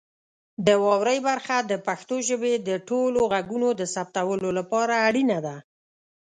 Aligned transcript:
د 0.65 0.67
واورئ 0.83 1.19
برخه 1.27 1.57
د 1.71 1.73
پښتو 1.87 2.15
ژبې 2.27 2.53
د 2.67 2.69
ټولو 2.89 3.19
غږونو 3.33 3.69
د 3.79 3.81
ثبتولو 3.95 4.49
لپاره 4.59 4.93
اړینه 5.07 5.37
ده. 5.45 5.55